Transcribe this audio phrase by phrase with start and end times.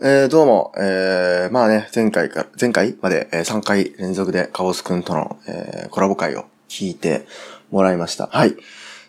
[0.00, 7.26] えー、どうも、えー、まあね、前回から、前回まで、えー、3回連続でカオスくんとの、えー、コラボ会を聞いて
[7.72, 8.28] もらいました。
[8.28, 8.54] はい。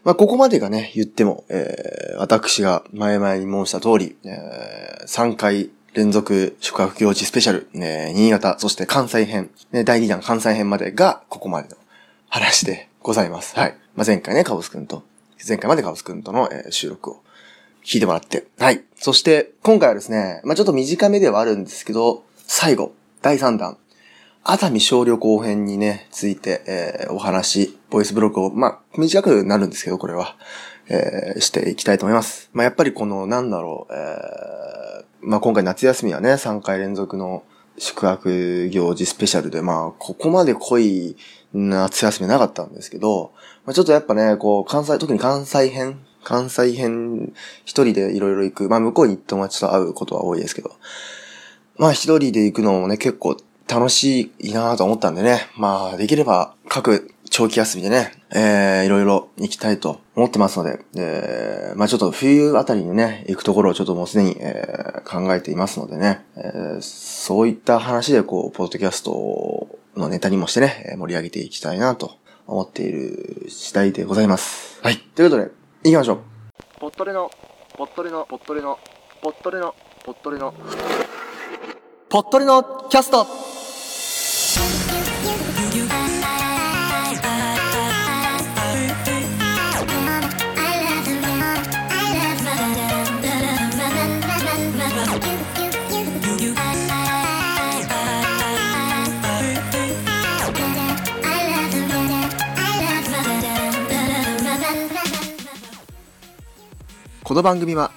[0.03, 11.75] まあ、ここまでがね、言っても、えー、私が前々に申した通り、えー、3回連続宿泊行事スペシャル、ね、新潟、そして関西編、ね、第2弾関西編までが、ここまでの
[12.29, 13.55] 話でございます。
[13.55, 13.77] はい。
[13.95, 15.03] まあ、前回ね、カオスくんと、
[15.47, 17.21] 前回までカオスくんとの、えー、収録を
[17.83, 18.47] 聞いてもらって。
[18.59, 18.83] はい。
[18.97, 23.77] そして、今回はですね、まあちょっと短めではあるんですけど、最後、第3弾、
[24.43, 30.35] 熱海小旅行編にね、ついて、えーお話、ボイスブログを、まあ短くなるんですけど、これは、
[30.87, 32.49] えーしていきたいと思います。
[32.53, 37.43] まあやっぱりこの、なんだろう、えーまあ今回夏休みはね、3回連続の
[37.77, 41.17] 宿泊行事スペシャルで、まあここまで濃い
[41.53, 43.31] 夏休みなかったんですけど、
[43.65, 47.33] まあ、ちょっとやっぱね、こう、関西、特に関西編、関西編、
[47.65, 48.69] 一人でいろいろ行く。
[48.69, 50.71] まあ、向こうに友達と会うことは多いですけど。
[51.77, 53.37] まあ、一人で行くのもね、結構
[53.67, 55.47] 楽しいなと思ったんでね。
[55.55, 72.17] まあ、できれば、各長期休みでね、えー、いろいろ行きたいと思ってますので、えー、まあちょっと冬あたりにね、行くところをちょっともうすでに、えー考えていますのでね、えーそういった話でこう、ポッドキャストのネタにもしてね、えー盛り上げていきたいなと
[72.47, 74.79] 思っている次第でございます。
[74.81, 74.97] はい。
[74.97, 75.51] ということで、
[75.83, 76.19] 行きましょう。
[76.79, 77.29] ポットレの、
[77.77, 78.77] ポットレの、ポットレの、
[79.21, 80.53] ポットレの、ポットレの、
[82.09, 83.25] ぽっとりのキャスト
[107.39, 107.91] の番組は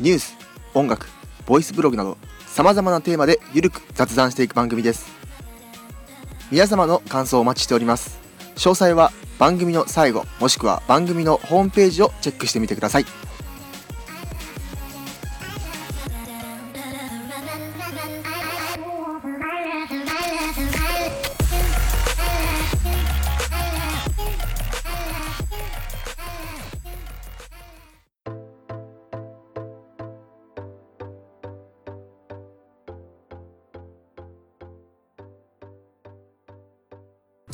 [0.00, 0.36] ニュース、
[0.74, 1.06] 音楽、
[1.46, 5.12] ボイスブログなど様々なテーマでゆるく雑談していく番組です。
[6.50, 8.18] 皆様の感想をお待ちしております。
[8.56, 13.04] 詳細は番組の最後もしくは番組のホームページをチェックしてみてください。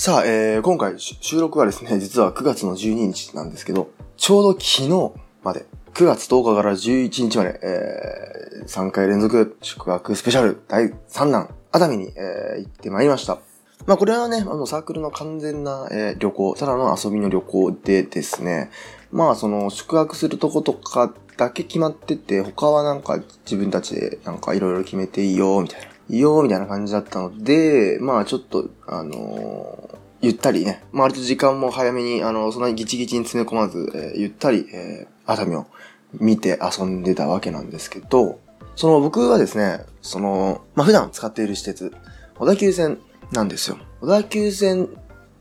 [0.06, 5.10] さあ、えー、今回収録はですね、 実は9月の12日なんですけど、ちょうど昨日
[5.42, 13.38] まで、9月10日から11日まで、えー、3回連続宿泊スペシャル第3弾、熱海に、えー行ってまいりました。
[13.86, 18.70] まあこれはね、あのサークルの完全な、えー旅行、ただの遊びの旅行でですね、
[19.10, 25.95] まあその宿泊するとことかだけ決まってて、他はなんか自分たちでなんかいろいろ決めていいよ、みたいな。
[26.08, 35.66] いいよ、みたいな感じだったので、まあちょっと、あのーゆったりね、まあ割と時間も早めに、あの、そんなにギチギチに詰め込まず、えーゆったり、えー熱海を
[36.14, 38.40] 見て遊んでたわけなんですけど、
[38.76, 41.92] その僕はですね、その、まあ普段使っている施設、
[42.36, 42.98] 小田急線
[43.32, 43.78] なんですよ。
[44.00, 44.88] 小田急線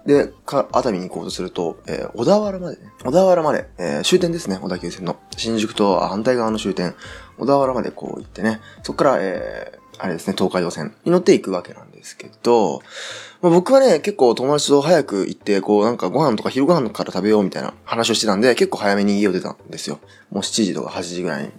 [0.05, 5.15] で、か、熱海に行こうとすると、えー小田原までね、小田原まで、えー終点ですね、小田急線の。
[5.37, 6.95] 新宿と反対側の終点、
[7.37, 12.81] 小田原までこう行ってね、そこから、えーあれですね、東海道線に乗っていくわけなんですけど、
[13.41, 19.99] まあ、僕はね、結構友達と早く行って、こうなんかご飯とか昼ご飯から食べようみたいな話をしてたんで、結構早めに家を出たんですよ。
[20.31, 21.51] もう7時とか8時ぐらいに。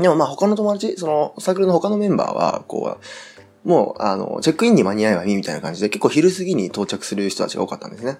[0.00, 2.98] でもまあ他の友達、そのサークルの他のメンバーは、こ
[3.64, 8.18] う、もう、あの、チェックインに間に合えばいいみたいな感じで、結構昼過ぎに到着する人たちが多かったんですね。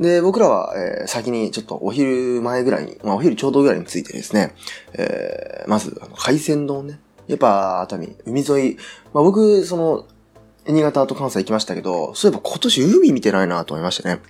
[0.00, 4.54] で、僕らは、えー先にちょっとお昼前ぐらいに、まあお昼ちょうどぐらいについてですね、
[4.94, 7.00] えーまず、あの海鮮丼ね。
[7.28, 8.76] やっぱ、熱海、海沿い、
[9.14, 10.06] まあ僕、その、
[10.66, 14.20] 新潟と関西行きましたけど、そういえば今年海見てないなと思いましてね。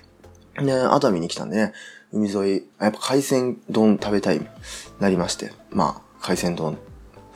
[0.62, 1.72] で、熱海に来たんでね、
[2.12, 4.40] 海沿い、やっぱ海鮮丼食べたい、
[5.00, 5.52] なりまして。
[5.70, 6.78] まあ、海鮮丼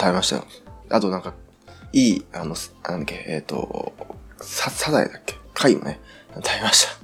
[0.01, 0.45] 食べましたよ。
[0.91, 1.35] あとなんか、
[1.93, 2.55] いい、あの、
[2.89, 3.93] なんだっけ、えっ、と、
[4.41, 5.35] さ、サザエだっけ？
[5.55, 6.01] 貝もね、
[6.35, 7.03] 食べました。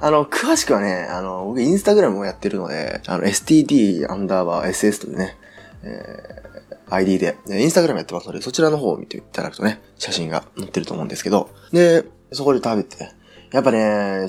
[0.06, 5.36] あの、詳しくはね、あの、僕インスタグラムをやってるので、あの、std アンダーバー ss というね、
[5.82, 6.42] え
[6.90, 13.10] ID で、インスタグラムやってますので、そちらの方を見ていただくとね、写真が載ってると思うんですけど、で、そこで食べて、
[13.50, 14.26] やっぱね、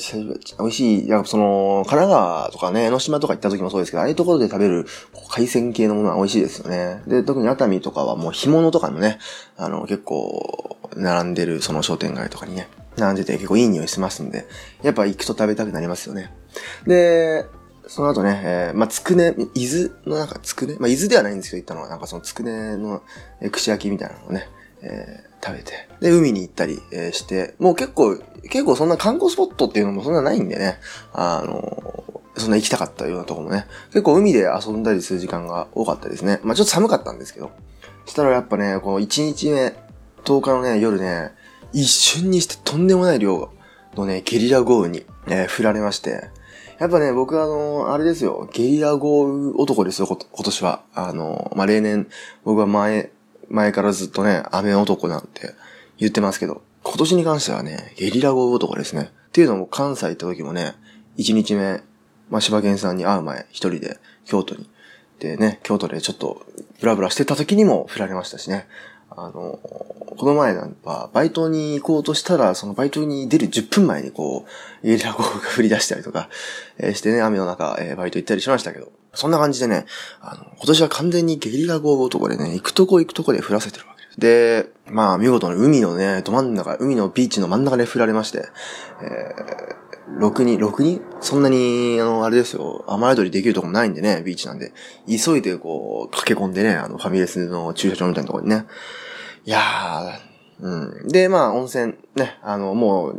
[0.60, 4.86] 美味しい、やっぱその、神奈川とかね、江ノ島とか行った時もそうですけど、ああいうところで食べる
[5.30, 7.02] 海鮮系のものは美味しいですよね。
[7.06, 9.20] で、特に熱海とかはもう干物とかもね、
[9.58, 14.46] あの、結構、並んでるその商店街とかにね、並んでて結構いい匂いしてますんで、
[14.84, 16.34] やっぱ行くと食べたくなりますよね。
[16.88, 17.46] で、
[17.89, 23.01] その後ね、えーまあ、つくね、伊豆のなんかつくね、まあ、伊豆ではないんですけど、行ったのは、なんかそのつくねの、
[23.41, 24.47] え串焼きみたいなのをね、
[24.83, 30.80] えー食べて、で、海に行ったり、えーして、もう結構、結構そんな観光スポットっていうのもそんなないんでね、
[31.13, 32.03] あの
[32.38, 36.39] そんな行きたかったようなとこもね、結構海で遊んだりする時間が多かったですね。
[36.44, 37.51] まあちょっと寒かったんですけど。
[38.06, 39.74] したらやっぱね、この1日目、
[40.25, 41.31] 10日のね、夜ね、
[41.74, 43.51] 一瞬にしてとんでもない量
[43.95, 46.30] のね、ゲリラ豪雨に、えー降られまして、
[46.80, 50.81] やっぱね、僕はあの、あれですよ、ゲリラ豪雨男ですよ、今年は。
[50.94, 52.08] あの、まあ、例年、
[52.46, 53.12] 僕は前、
[53.50, 55.56] 前からずっとね、雨男なんて
[55.98, 59.12] 言ってますけど、今年に関してはね、ゲリラ豪雨男ですね。
[59.28, 60.74] っていうのも関西行った時もね、
[61.18, 61.84] 1日目、
[62.30, 64.70] まあ、柴犬さんに会う前、一人で京都に。
[65.20, 66.46] でね、京都でちょっと
[66.80, 68.68] ブラブラしてた時にも振られましたしね。
[69.12, 69.60] あの、
[70.18, 74.46] この前なんか、バイトに行こうとしたら、そのバイトに出る10分前にこ
[74.84, 76.30] う、ゲリラ豪雨が降り出したりとか、
[76.78, 79.86] えーしてね、雨の中、えーバイト行ったりしましたけど、そんな感じでね、
[80.22, 83.99] あの、今年は完全にゲリラ豪雨男でね、行くとこ行くとこで降らせてるわけ。
[84.19, 84.69] で。
[84.92, 88.48] まあ、見事に海のね、ど真ん中、海のビーチの真ん中で降られまして、
[89.01, 91.01] えー、6人、6人？
[91.21, 94.74] そんなに、あの、あれですよ、雨宿りできるとこもないんでね、ビーチなんで、
[95.07, 98.66] 急いでこう、駆け込んでね、あの、ファミレスの駐車場みたいなところにね。
[99.45, 100.30] いやー、
[100.62, 101.07] うん。
[101.07, 103.15] で、まあ、温泉、ね、あの、もう、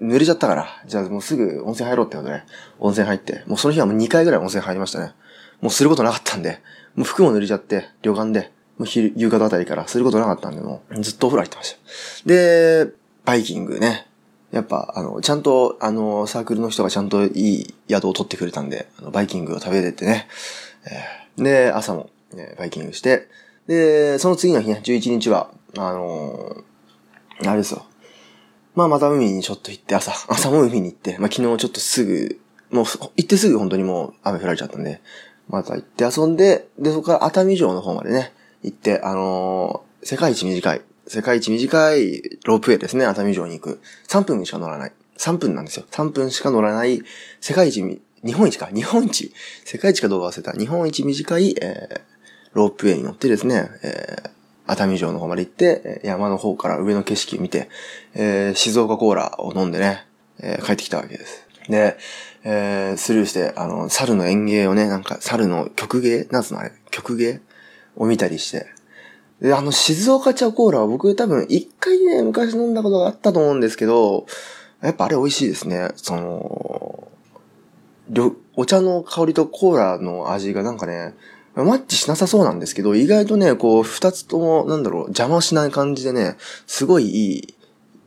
[0.00, 2.42] 濡れちゃったから、じゃあもうすぐ温泉入ろうってことで、
[2.78, 5.12] 温泉入って、もうその日はもう2回ぐらい温泉入りましたね。
[5.60, 6.60] もうすることなかったんで、
[6.96, 8.50] もう服も濡れちゃって、旅館で、
[8.80, 11.76] もう昼、夕方あたりからすることなかったんで、もうずっとお風呂入ってまし
[12.24, 12.28] た。
[12.28, 12.88] で、
[13.26, 14.06] バイキングね。
[14.52, 20.28] やっぱ、あの、ちゃんと、あの、サークルの人がちゃんといい宿を取ってくれたんで、あのバイキングを食べてってね。
[20.86, 23.28] えーで、朝も、ね、バイキングして、
[23.66, 27.86] で、その次の日ね、11日は、あのーあれですよ。
[28.74, 32.40] まあまた海にちょっと行って、朝、朝も海に行って、まあ昨日ちょっとすぐ、
[32.70, 35.00] もう行ってすぐ本当にもう雨降られちゃったんで、
[35.48, 38.32] また行って遊んで、で、そこから熱海城の方までね、
[38.62, 43.80] 行って、あのー世界一短い、世界一短いロープウェイですね、熱海城に行く。
[44.08, 44.92] 3分しか乗らない。
[45.18, 45.84] 3分なんですよ。
[45.90, 47.02] 3分しか乗らない、
[47.40, 49.32] 世界一、日本一か、日本一、
[49.64, 52.00] 世界一かどうか忘れた、日本一短い、えー、
[52.54, 54.30] ロープウェイに乗ってですね、えー、
[54.66, 57.68] 熱海城の方まで行って、山の方から上の景色見て、
[58.14, 60.06] えー、静岡コーラを飲んでね、
[60.38, 61.46] えー帰ってきたわけです。
[61.68, 61.98] で、
[62.44, 66.24] えー、スルーして、あの、猿の演芸をね、なんか、猿の曲芸？
[66.30, 66.72] なんつうのあれ？
[66.90, 67.42] 曲芸？
[68.00, 68.66] を見たりして。
[69.40, 74.26] で、あの、静岡茶コーラは僕多分一回ね、昔飲んだことがあったと思うんですけど、
[74.80, 75.90] やっぱあれ美味しいですね。
[75.96, 77.08] その、
[78.56, 81.14] お茶の香りとコーラの味がなんかね、
[81.54, 86.36] マッチしなさそうなんですけど、意外とね、こう、二つとも、なんだろう、邪魔しない感じでね、
[86.66, 87.54] すごいい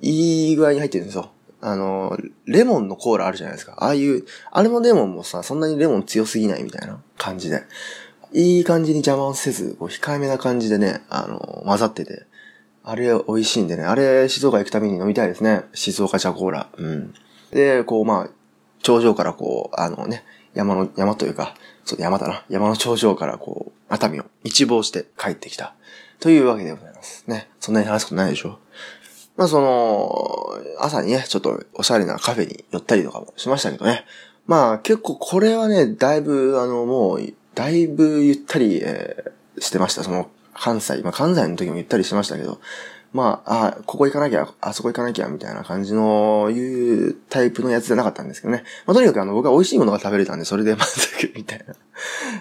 [0.02, 1.32] い、いい具合に入ってるんですよ。
[1.62, 3.76] あの、レモンのコーラあるじゃないですか。
[3.78, 7.64] ああいう、あれのレモンもさ、そんなにレモン強すぎないみたいな感じで。
[8.34, 12.26] いい感じに邪魔をせず、こう、控えめな感じでね、あの、混ざってて。
[12.86, 15.64] あれ美味しいんでね、あれ静岡行くたびに飲みたいですね。
[15.74, 16.68] 静岡茶コーラ。
[16.78, 17.14] うん。
[17.52, 18.30] で、こう、まあ、
[18.82, 22.44] 頂上からこう、あのね、山の、山というか、そう山だな。
[22.50, 25.76] 山の頂上からこう、熱海を一望して帰ってきた。
[26.20, 27.24] というわけでございます。
[27.28, 27.50] ね。
[27.62, 28.60] そんなに話すことないでしょ。
[29.38, 34.06] まあその、朝にね、ちょっとおしゃれなカフェに寄ったりとかもしましたけどね。
[34.46, 40.04] まあ結構これはね、だいぶあのもう、だいぶゆったり、えーしてました。
[40.04, 42.60] その関西、まあ関西の時もゆったりしてましたけど、
[43.12, 48.64] まあ、あ、ここ行かなきゃ、あそこ行かなきゃ、みたいな感じの、いうタイプのやつじゃなかったんですけどね。
[48.88, 51.76] まあとにかくあの僕は美味しいものが食べれたんで、それで満足みたいな。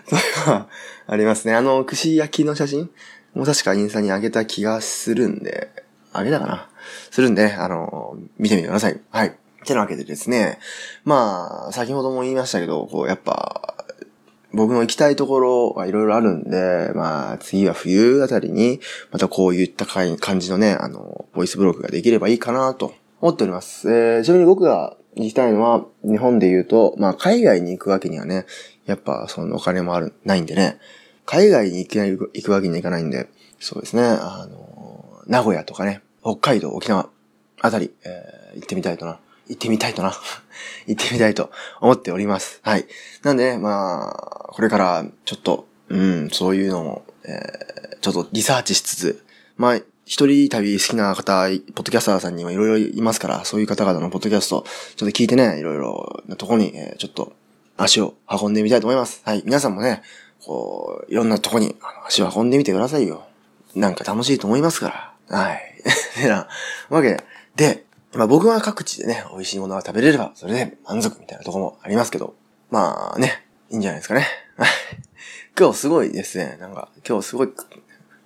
[0.07, 0.23] それ
[0.55, 0.69] は
[1.07, 1.55] ありますね。
[1.55, 2.91] あの、串焼きの写真
[3.35, 5.71] もう確かインスタに上げた気がするんで、
[6.15, 6.71] あげたかな？
[7.11, 8.99] するんで、あの、見てみてください。
[9.11, 9.37] はい。
[9.67, 10.59] てなわけでですね、
[11.05, 13.82] まあ、先ほども言いましたけど、こう、やっぱ、
[14.53, 18.81] 僕の行きたいところがいろいろあるんで、まあ、次は冬あたりに、
[19.11, 23.91] またこういった感じのね、あの、ボイスブログができればいいかなと思っております。
[23.91, 28.47] えー、ちなみに僕が行きたいのは、日本で言うと、まあ、海外に行くわけにはね、
[28.87, 30.79] やっぱ、そのお金もある、ないんでね、
[31.25, 33.29] 海外に行け行くわけにはいかないんで、
[33.59, 37.09] そうですね、あの、名古屋とかね、北海道、沖縄
[37.61, 39.19] あたり、えー行ってみたいとな。
[39.53, 40.13] 行ってみたいとな。
[40.87, 42.61] 行ってみたいと思っております。
[42.63, 42.87] はい。
[43.23, 49.25] なんでね、まあ、これから、ちょっと、うん、そういうのも、えーちょっとリサーチしつつ、
[49.57, 54.65] まあ、一人旅好きな方、ポッドキャスターさんにはいろいろいますから、そういう方々のポッドキャスト、
[54.97, 57.33] ちょっと聞いてね、いろいろなとこに、えーちょっと
[57.77, 59.23] 足を運んでみたいと思います。
[59.25, 59.43] はい。
[59.45, 60.03] 皆さんもね、
[60.45, 61.77] こう、いろんなとこに
[62.09, 63.25] 足を運んでみてくださいよ。
[63.77, 65.39] なんか楽しいと思いますから。
[65.39, 65.73] はい。
[66.21, 66.49] て な
[66.91, 67.23] わけ、
[67.57, 72.35] で、まあ僕は各地でね、美味しいものが食べれれば、それで満足みたいなとこもありますけど、
[72.71, 74.27] まあね、いいんじゃないですかね。
[75.59, 77.53] 今日すごいですね、なんか、今日すごい、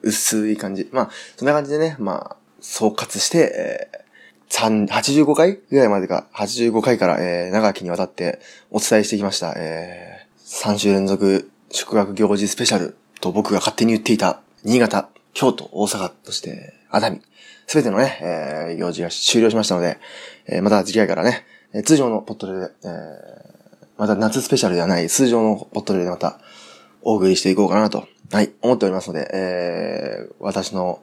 [0.02, 0.88] 薄い感じ。
[0.92, 8.40] まあ、そんな感じでね、まあ、総括して、えー、85回ぐらいまでか、85回から、えー、長きにわたって
[8.70, 9.54] お伝えしてきました。
[9.56, 17.22] えー、3週連続宿泊行事スペシャルと僕が勝手に言っていた、新潟、京都、大阪として、熱海、
[17.66, 19.98] すべてのね、えー、行事が終了しましたので、
[20.46, 26.40] えー、また次回からね、えー通常のポットレで、えー、また夏スペシャルではない通常のポットレでまた
[27.02, 31.02] お送りしていこうかなと、はい、思っておりますので、えー、私の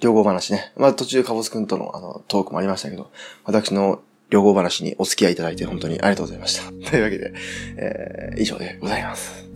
[0.00, 3.10] 両語話ね、まあ途中カボス君とのあのトークもありましたけど、
[3.44, 6.90] 私の両語話にお付き合いいただいて本当にありがとうございました。
[6.90, 7.32] というわけで、
[7.76, 9.53] えー、以上でございます。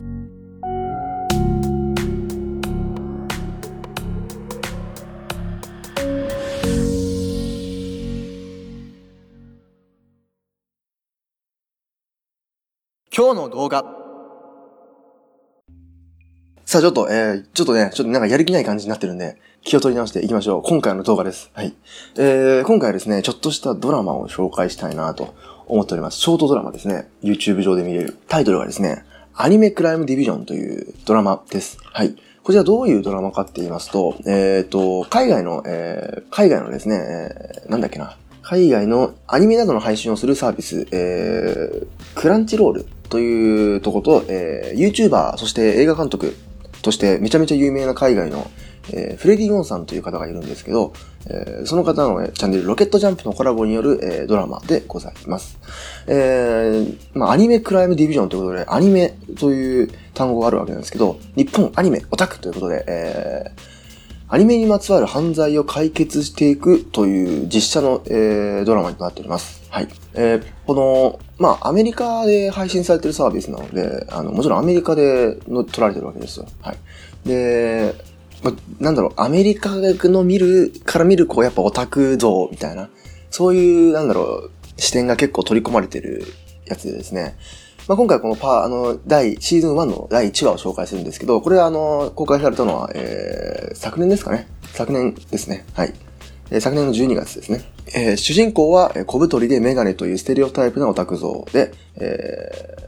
[13.19, 13.83] 今日の動画。
[16.63, 20.61] さあちょっと、えー、ちょっとね、ちょっとなんかやる気ない感じになってるんで、気を取り直していきましょう。
[20.63, 21.51] 今回の動画です。
[21.53, 21.75] はい。
[22.15, 25.35] えー、今回はですね、ちょっとしたドラマを紹介したいなと
[25.67, 26.17] 思っております。
[26.19, 27.09] ショートドラマですね。
[27.21, 28.17] YouTube 上で見れる。
[28.29, 31.77] タイトルがですね、アニメクライムディビジョンというドラマです。
[31.83, 32.15] はい。
[32.41, 38.15] こちらどういうドラマかって言いますと、えっ、と、海外の、えー、海外のですね、えー、なんだっけな。
[38.43, 46.35] 海外のアニメなどの配信をするサービス、えー、クランチロールというとこと、えー、YouTuber、そして映画監督
[46.81, 48.49] としてめちゃめちゃ有名な海外の、
[48.93, 50.93] えーフレディ・モンさんという方がいるんですけど、
[51.27, 55.57] えーその方の、えーチャンネルロケットジャンプのコラボによる、えードラマでございます。
[56.07, 63.79] えーまあ、アニメクライムディビジョンということで、アニメという単語があるわけなんですけど、日本アニメオタクということで、えー
[64.31, 69.58] アニメにまつわる犯罪を解決していくという実写の、えードラマになっております。
[69.69, 69.87] はい。
[70.13, 76.45] えーこの、まあ、アメリカで配信されてるサービスなので、あの、もちろんアメリカでの撮られてるわけですよ。
[76.61, 76.77] はい。
[77.27, 77.95] で、
[78.43, 82.87] まあ、なんだろう、アメリカの見る、から見る、こう、やっぱオタク像みたいな、
[83.31, 86.23] そういう、なんだろう、視点が結構取り込まれてる
[86.67, 87.35] やつでですね。
[87.87, 94.47] まあ、今回このパー、あの、第、シーズン1の第1話を紹介するんですけど、これはあの、公開されたのは、えー、昨年ですかね。
[94.73, 95.65] 昨年ですね。
[95.73, 95.93] はい。
[96.51, 97.61] えー昨年の12月ですね。
[97.95, 102.79] えー主人公は、小太りでメガネというステレオタイプなオタク像で、えー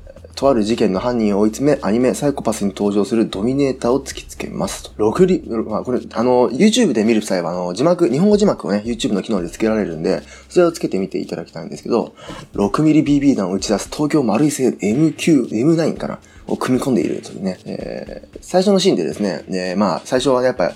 [0.42, 5.12] とある事件の犯人を追い詰め、アニメサイコパスに登場するドミネーターを突きつけますと。
[5.12, 12.16] 6リ、まあこれ、あの、YouTube で見る際は、あの、字幕、日本語字幕をね、YouTube の機能で付けられるんで、それを付けてみていただきたいんですけど、
[12.56, 20.74] 6mmBB 弾を打ち出す東京丸い製 MQ、M9 かなを組み込んでいるというね、えー最初のシーンでですね、えーまあ、最初はねやっぱ、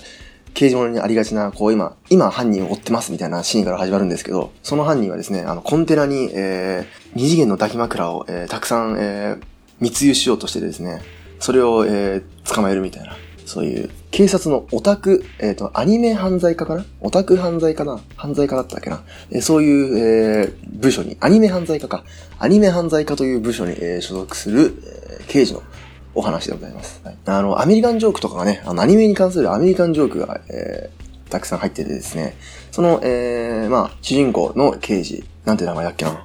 [0.56, 6.84] 刑事物にありがちな、こう今、今犯人を追ってますみたいなシーンから始まるんですけど、その犯人はですね、あの、コンテナに、えー、
[7.14, 9.42] 二次元の抱き枕を、えーたくさん、えー
[9.80, 11.02] 密輸しようとしてですね、
[11.40, 16.86] それを、えー捕まえるみたいな、そういう、警察のオタク、えっ、と、アニメ犯罪課かな？
[17.02, 22.02] オタク犯罪かな犯罪課だったっけな、えーそういう、えー部署に、アニメ犯罪課か、
[22.38, 24.82] アニメ犯罪課という部署に、え所属する、
[25.18, 25.62] えー刑事の
[26.16, 27.00] お話でございます。
[27.04, 32.36] はいあの、アメリカンジョークとかがね、あの、アニメに関するアメリカンジョークが、えーたくさん入っててですね、
[32.70, 36.24] その、えー、まあ、主人公の刑事、なんて名前だっけな。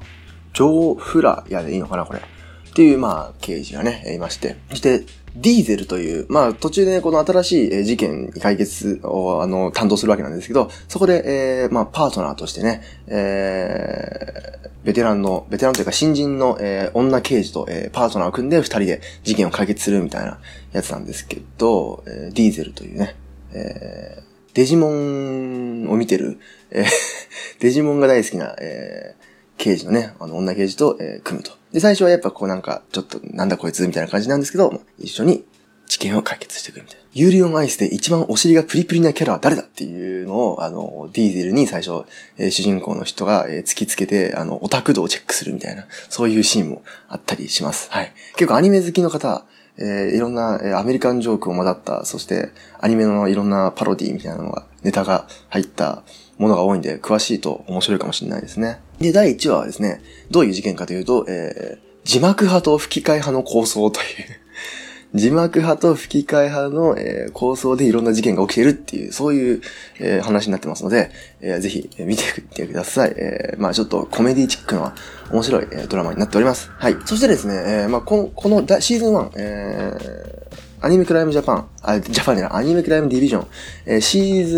[0.54, 2.20] ジョー・フラヤでいいのかな、これ。
[2.20, 4.58] っていう、まあ、刑事がね、いまして。
[4.70, 5.06] そして、
[5.36, 11.24] ディーゼルという、まあ、途中でね、この新しい事件解決を、あの、担当するわけなんですけど、そこで、
[11.64, 20.40] えー、まあ、パートナーとしてね、えー、ベテランの、ベテランというか新人の、えー女刑事と、えーパートナーを組んで二人で事件を解決するみたいな
[20.74, 23.16] やつなんですけど、えーディーゼルというね、
[23.54, 26.40] えーデジモンを見てる、
[26.72, 26.86] えー
[27.62, 29.22] デジモンが大好きな、えー
[29.58, 31.61] 刑事のね、あの、女刑事と、えー組むと。
[31.74, 35.46] で、最初はやっぱこうなんか、ちょっと、なんだこいつみたいな感じなんですけど、一緒に
[35.88, 37.02] 事件を解決していくみたいな。
[37.14, 42.06] ユーリオンアイスで一番お尻がプリプリなキャラは誰だっていうのを、あの、ディーゼルに最初、
[42.38, 47.90] えー主人公の人が、えー突きつけて、あの、オタク度をチェックするみたいな、そういうシーンもあったりします。
[47.92, 48.14] はい。
[48.36, 49.46] 結構アニメ好きの方、
[49.78, 52.50] えーいろんな、えーアメリカンジョークを混ざった、そして
[52.80, 56.04] アニメのいろんなパロディみたいなのが、ネタが入った
[56.38, 58.80] ものが多いんで、詳しいと面白いかもしれないですね。
[59.02, 64.08] で、第1話はですね、どういう事件かというと、えー字幕派と吹き替え派の構想という、
[65.14, 69.62] 字幕派と吹き替え派の、えー構想でいろんな事件が起きてるっていう、そういう、
[70.00, 73.14] えー話になってますので、えーぜひ、見てみてください。
[73.16, 74.96] えーまあちょっとコメディチックな
[75.32, 76.72] 面白い、えドラマになっております。
[76.76, 76.98] はい。
[77.06, 80.42] そしてですね、えーまあこの、このシーズン1、えー
[80.84, 83.48] アニメクライムジャパン、あ、ジャパンじゃない、アニメクライムディビジョン、
[83.86, 84.58] えシーズ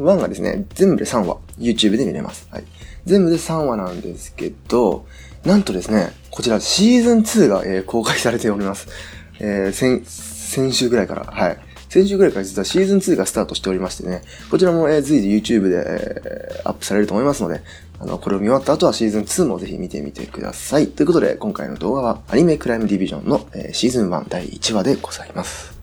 [0.00, 2.46] ン1がですね、全部で3話、YouTube で見れます。
[2.52, 2.64] はい。
[3.06, 5.06] 全部で3話なんですけど、
[5.44, 8.88] なんとですね、こちらシーズン2が、えー公開されております。
[9.40, 11.58] えー先、先週ぐらいから、はい。
[11.94, 17.60] 先週ぐらいから実はシーズン2がスタートしておりましてね、こちらも、えー、随時 YouTube で、えー、アップされると思いますので、
[18.00, 20.88] あの、これを見終わった後はシーズン2もぜひ見てみてください。
[20.88, 25.73] ということで、今回の動画はアニメクライムディビジョンの、えー、シーズン1第1話でございます。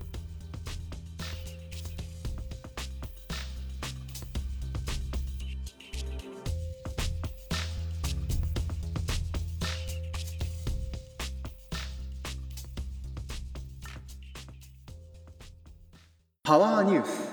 [16.51, 17.31] パワーニュース。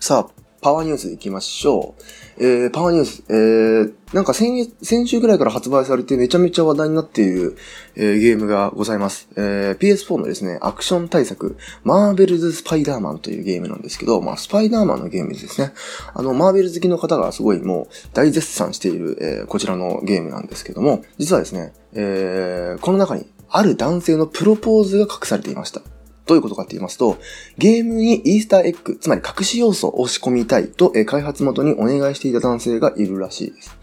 [0.00, 2.44] さあ、パワーニュース行きましょう。
[2.44, 7.56] えー、パワーニュース、えー、なんか先先週ぐらいから発売されてめちゃめちゃ話題になっている、
[7.94, 9.28] えー、ゲームがございます。
[9.36, 15.72] えー、PS4 のですね、アクション対策、マーベルズ・スパイダーマンというゲームなんですけど、まあ、スパイダーマンのゲームですね。
[16.12, 25.82] あの、マーベル好きの方がすごいもう大絶賛している、えー、こちらのゲームなんですけども、実はですね、えー、この中にある男性のプロポーズが隠されていました。
[26.30, 27.18] どういうことかって言いますと、
[27.58, 33.76] ゲームにイースターエッグ、つまり隠し要素を仕込みたいと、え開発元にお願いしていた男性がいるらしいです。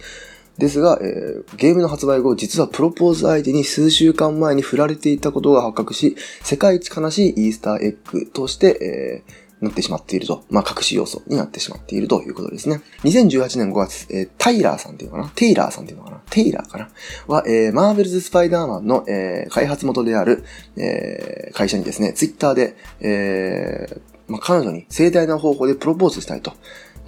[0.57, 10.43] ですが、えー、ゲームの発売後、実はプロポーズ相手に数週間前に振られていたことが発覚し、世界一悲しいイースターエッグとして、えーなってしまっていると。
[10.49, 12.81] まあ、隠し要素になってしまっているということですね。
[13.03, 15.31] 2018年5月、えー、タイラーさんっていうのかな？
[15.35, 16.21] テイラーさんっていうのかな？
[16.29, 16.89] テイラーかな？
[17.27, 20.43] は、えー、マーベルズ・スパイダーマンの、えー、開発元である、
[20.77, 26.53] えー、会社にですね、ツイッターで、えー、まあ、彼女に盛大な方法でプロポーズしたいと。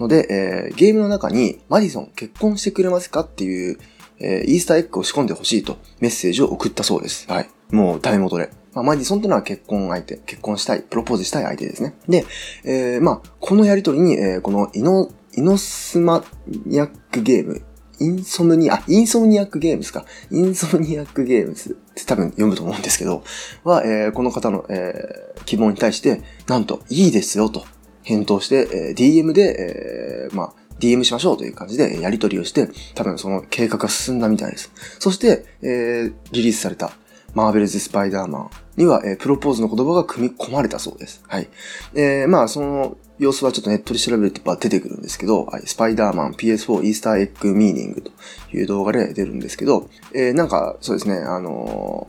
[0.00, 0.26] ので、
[0.70, 3.78] えー、ゲームの中に、マディソン結婚してくれますかっていう、
[4.18, 7.30] えー、イースターエッグを仕込んでほしいとメッセージを送ったそうです。
[7.30, 7.48] はい。
[7.70, 8.50] もう、ダメ元で。
[8.74, 11.94] まあ、マディソンっていうのは結婚相手、結婚したい、プロポーズしたい相手ですね。
[12.08, 12.24] で、
[12.64, 16.24] えー、まあ、このやりとりに、えー、このイノ、イノスマ
[16.66, 17.62] ニアックゲーム、
[18.00, 20.06] インソムニア、インソムニアックゲームスか。
[20.30, 23.22] インソムニアックゲームズって多分読むと思うんですけど、
[23.62, 27.64] は、えー、この方の、えー、希望に対して、なんと、いいですよと
[28.02, 34.72] 返答して、えー、DM で、えー、まあ、DM しましょうという感じでやり取りをして、多分その計画が進んだみたいです。
[34.98, 36.92] そして、えー、リリースされた
[37.34, 41.22] マーベルズ・スパイダーマンには、えー、プロポーズの言葉が組み込まれたそうです。
[41.28, 41.48] はい。
[41.94, 48.10] えー、まあ、その様子はちょっとネットで調べると出てくるんですけど、はい、スパイダーマン PS4 イースターエッグミーニングと
[48.52, 52.08] いう動画で出るんですけど、えー、なんか、そうですね、あの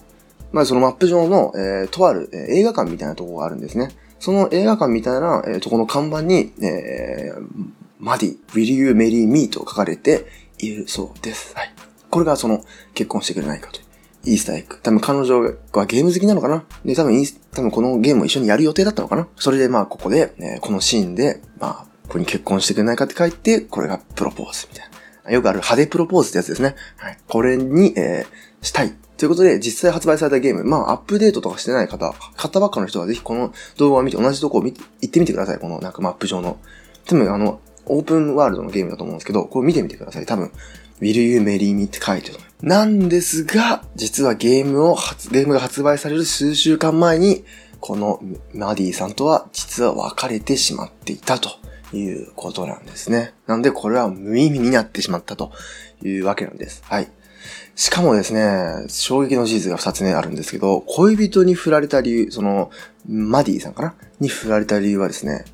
[0.51, 3.89] ー、まあ、そのマップ上の、えー、とある、えー、映画館みたいなとこがあるんですね。
[4.19, 7.47] その映画館みたいな、えー、とこの看板に、えー、
[7.99, 9.49] マディ、Will you marry me?
[9.49, 10.25] と書かれて
[10.59, 11.55] いるそうです。
[11.55, 11.73] はい。
[12.09, 13.90] これがその結婚してくれないかという。
[14.23, 14.77] イースターエッグ。
[14.81, 15.41] 多分彼女
[15.73, 16.63] はゲーム好きなのかな？
[16.85, 19.27] で、多分イース、多分このゲームを一緒にやる予定だったのかな？
[19.35, 24.89] それでまあここで、ね、このシーンで、まあ、ここに結婚してくれないかって書いて、これがプロポーズみたい
[25.25, 25.31] な。
[25.31, 26.75] よくある派手プロポーズってやつですね。
[26.97, 27.17] はい。
[27.27, 28.93] これに、えー、したい。
[29.17, 35.59] ということで、実際発売されたゲーム、まあ、アップデートとかしてない方、買ったばっかの人はぜひこの動画を見て、同じとこを見て、行ってみてください。
[35.59, 36.59] このなんかマップ上の。
[37.05, 40.25] 多分あの、オープンワールドのゲームだと思うんですけど、これ見てみてください。
[40.25, 40.51] 多分、
[40.99, 41.85] Will You Marry Me?
[41.85, 44.95] って書いてると思なんですが、実はゲームを
[45.31, 47.43] ゲームが発売される数週間前に、
[47.79, 48.19] この
[48.53, 51.49] マディさんとは実は別れてしまっていたと
[51.91, 53.33] いうことなんですね。
[53.47, 55.51] なんでこれは無意味になってしまったと
[56.03, 56.83] いうわけなんです。
[56.85, 57.09] はい。
[57.75, 62.69] しかもですね、衝撃の事実が2つ目あるんですけど、恋人に振られた理由、その、
[63.09, 63.95] マディさんかな？
[64.19, 65.45] に振られた理由はですね、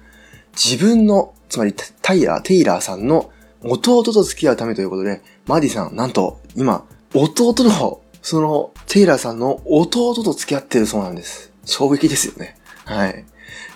[0.54, 3.32] 自分の、つまりタイラー、テイラーさんの
[3.64, 11.52] 弟と付き合うためということで、マディさん、なんと、今、弟の、その、テイラーさんの弟と付き合ってるそうなんです。
[11.66, 12.58] 衝撃ですよね。
[12.86, 13.26] はい。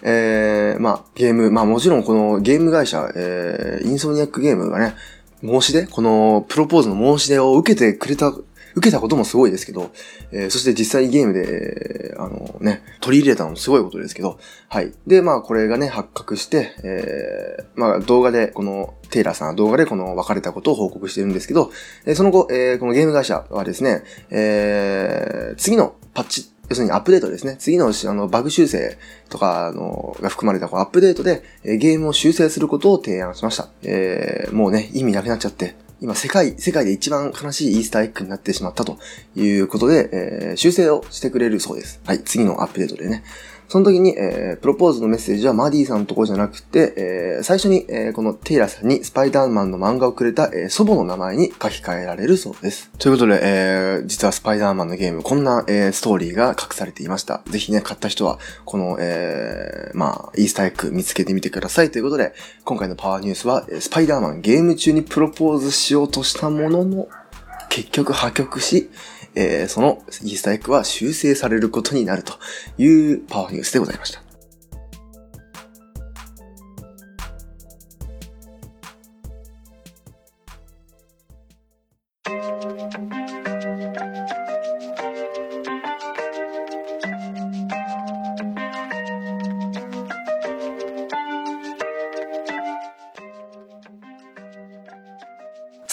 [0.04, 4.96] えー、まあ、ゲーム、まあもちろんこのゲーム会社、えー、インソニアックゲームがね、
[5.44, 8.34] 申し出このプロポーズの申し出を受けてくれた
[8.75, 9.91] 受けたこともすごいですけど、
[10.31, 14.93] えー、そして実際ゲームで、あのね、取り入れたのもすごいことですけど、はい。
[15.07, 21.71] で、まあこれがね、発覚して、えー、まあ動画で、この、テイラーさんは動画でこの別れたことを報告してるんですけど、
[22.05, 27.57] えー、その後、えー、このゲーム会社はですね、えー、次のパッチ、要するにアップデートですね。
[27.60, 28.97] 次のあのバグ修正
[29.29, 33.67] とかあのが含まれたこのアップデートで、えー、ゲームを修正することを提案しました。
[33.84, 38.97] えー、もうね、意味なくなっちゃって、今世界、世界で一番悲しいイースターエッグになってしまったと
[39.35, 42.01] いうことで、えー、修正をしてくれるそうです。
[42.07, 43.23] はい、次のアップデートでね。
[43.71, 52.91] その時に、えー、プロポーズのメッセージはマディさんのとこじゃなくて、えー、最初に、えー、このテイラさんにスパイダーマンの漫画をくれた、えー、祖母の名前に書き換えられるそうです。
[52.99, 57.43] ということで、えー、実はスパイダーマンのゲーム、こんな、えー、ストーリーが隠されていました。
[57.47, 62.34] ぜひね、買った人は、この、えー、まあ、イースターエッグ見つけてみてくださいということで、
[62.65, 67.07] 今回のパワーニュースは、スパイダーマンゲーム中にプロポーズしようとしたものの、
[67.69, 68.89] 結局破局し、
[69.36, 72.34] えーそのイースターエッグは修正されることになると
[72.78, 74.31] いうパワーニュースでございました。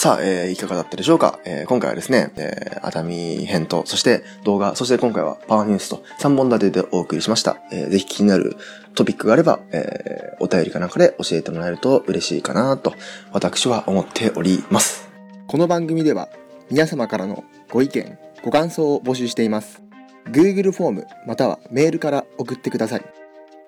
[0.09, 7.59] さあ、えーいかがだったでしょうか、えー今回はですね、えー熱海編と、そして動画、そして今回はパワーニュースと3本立てでお送りしました。
[7.71, 8.57] えーぜひ気になる
[8.95, 12.95] トピックがあれば、えーお便りかなんかで教えてもらえると嬉しいかなと、
[13.35, 15.11] 私は思っております。
[15.47, 16.31] この番組では、
[16.71, 19.83] 皆様からのご意見、ご感想を募集しています。
[20.31, 23.03] Google フォームまたはメールから送ってください。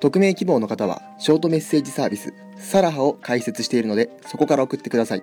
[0.00, 5.22] 匿名希望の方は、ショートメッセージサービス、サラハを開設しているので、そこから送ってください。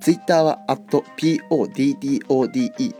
[0.00, 2.94] ツイッターは @poddode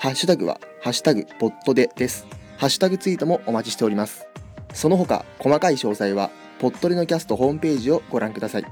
[0.00, 2.24] ハッシュタグはハッシュタグポッドでです。
[2.56, 4.26] ハッシュタグツイートもお待ちしております。
[4.72, 8.64] その他、細かい詳細は、ポッドレのキャストホームページをご覧ください。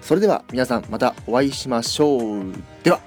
[0.00, 2.52] それでは皆さんまたお会いしましょう。
[2.82, 3.00] では。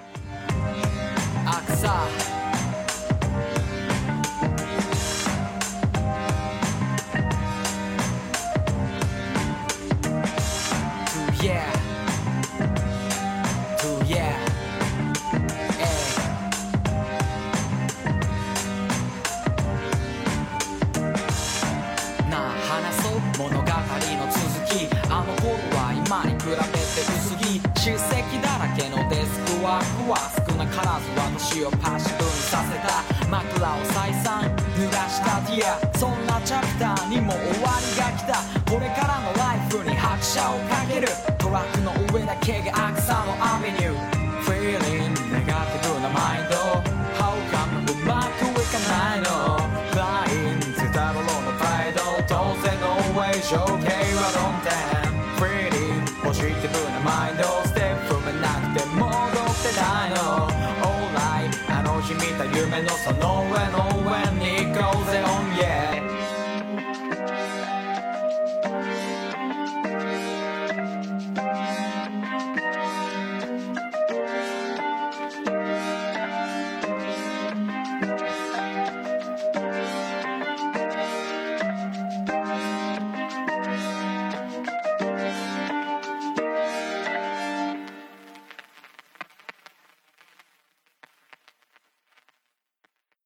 [40.56, 41.08] をかける
[41.38, 46.56] トラックの上だけがアクサのアベニュー Feeling ネガティブなマインド。
[47.18, 49.28] How come うまくいかないの。
[49.92, 52.02] Flying ゼタロロの態度。
[52.28, 52.34] 当
[52.64, 52.88] 然の
[53.20, 54.74] way 情景は論点
[55.38, 57.44] Pretty ポジティブなマインド。
[57.68, 59.14] ステップ踏めなくて戻っ
[59.62, 60.50] てないの。
[60.82, 63.89] Alright あの日見た夢のその上の